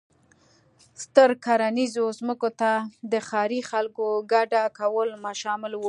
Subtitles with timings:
[1.03, 2.71] ستر کرنیزو ځمکو ته
[3.11, 5.09] د ښاري خلکو کډه کول
[5.41, 5.79] شامل و.